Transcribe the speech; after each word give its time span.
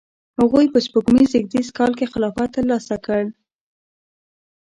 هغوی 0.39 0.65
په 0.73 0.79
سپوږمیز 0.85 1.29
زیږدیز 1.33 1.67
کال 1.77 1.91
کې 1.99 2.11
خلافت 2.13 2.49
ترلاسه 2.55 2.95
کړ. 3.05 3.23